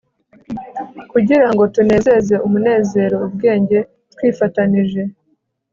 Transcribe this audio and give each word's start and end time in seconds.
kugira 1.11 1.47
ngo 1.51 1.63
tunezeze 1.73 2.35
umunezero, 2.47 3.15
ubwenge 3.27 3.79
twifatanije 4.13 5.01